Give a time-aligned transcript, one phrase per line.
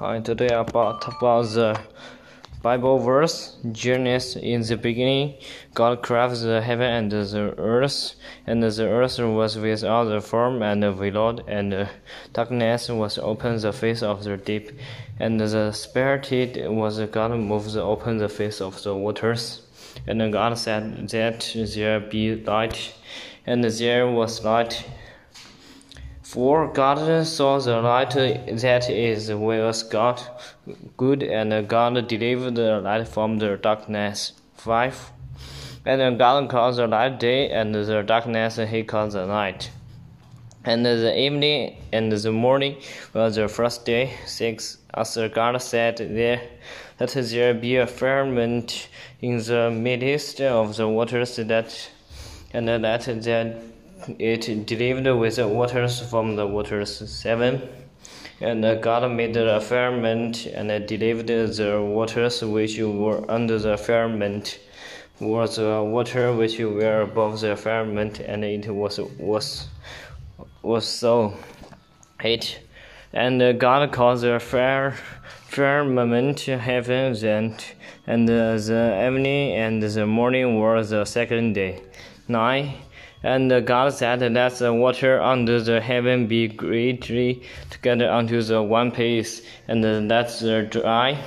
[0.00, 1.78] Hi, today about about the
[2.62, 3.58] Bible verse.
[3.70, 5.34] Genesis in the beginning,
[5.74, 8.14] God crafted the heaven and the earth,
[8.46, 11.86] and the earth was without the form and void, and
[12.32, 14.70] darkness was upon the face of the deep,
[15.18, 19.60] and the Spirit was God moved upon the face of the waters.
[20.06, 22.94] And God said that there be light,
[23.44, 24.82] and there was light.
[26.30, 30.22] For God saw the light that is was God
[30.96, 34.34] good, and God delivered the light from the darkness.
[34.54, 35.10] 5.
[35.84, 39.72] And God called the light day, and the darkness he called the night.
[40.64, 42.76] And the evening and the morning
[43.12, 44.12] was the first day.
[44.24, 44.78] 6.
[44.94, 46.42] As God said there,
[47.00, 48.88] Let there be a firmament
[49.20, 51.90] in the midst of the waters, that,
[52.52, 53.08] and let that
[54.18, 57.10] it delivered with waters from the waters.
[57.10, 57.68] 7.
[58.40, 64.58] And God made the firmament and delivered the waters which were under the firmament
[65.20, 69.68] was the water which were above the firmament, and it was was
[70.62, 71.34] was so.
[72.22, 72.60] 8.
[73.12, 74.92] And God caused the fair
[75.48, 77.64] firmament heaven, and,
[78.06, 81.82] and the evening and the morning were the second day.
[82.28, 82.72] 9.
[83.22, 88.90] And God said, Let the water under the heaven be greatly together unto the one
[88.90, 91.22] place, and let the dry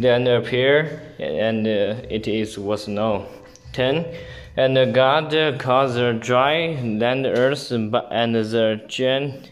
[0.00, 3.26] then appear, and uh, it is was known.
[3.72, 4.06] 10.
[4.56, 9.48] And God caused the dry land earth and the gen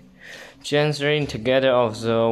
[0.62, 2.28] gathering together of the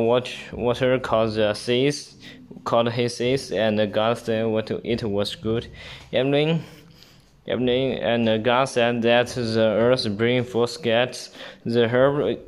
[0.52, 2.16] water called the seas,
[2.64, 5.66] called his seas, and God said what it was good.
[6.12, 6.62] Evening
[7.50, 11.30] evening, and uh, God said that the earth bring forth gets
[11.64, 12.38] the herb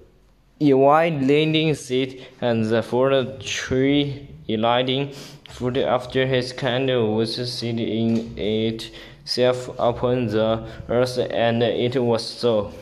[0.60, 5.12] wide landing seed, and the fruit tree yielding
[5.48, 12.72] fruit after his kind was seed in itself upon the earth, and it was so.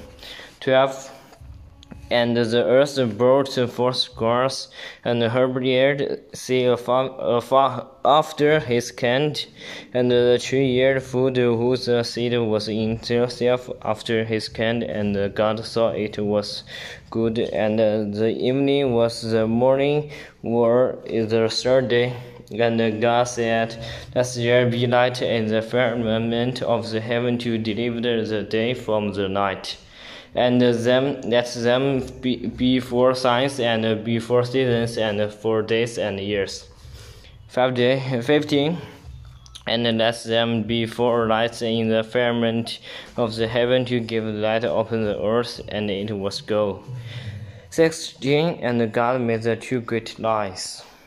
[0.61, 1.11] Twelve.
[2.11, 4.69] And the earth brought forth grass,
[5.05, 5.63] and herb
[6.33, 6.79] seed
[8.05, 9.47] after his kind,
[9.93, 15.65] and the tree yield food whose seed was in itself after his kind, and God
[15.67, 16.65] saw it was
[17.11, 20.11] good, and the evening was the morning,
[20.43, 22.17] or the third day.
[22.51, 23.77] And God said,
[24.15, 29.13] Let there be light in the firmament of the heaven to deliver the day from
[29.13, 29.77] the night
[30.39, 35.99] and them let them be, be for signs and be for seasons and for days
[35.99, 36.69] and years.
[37.49, 38.79] Five day, 15
[39.69, 42.79] and let them be for lights in the firmament
[43.17, 46.83] of the heaven to give light upon the earth, and it was go.
[47.71, 50.83] 16 And God made the two great lights.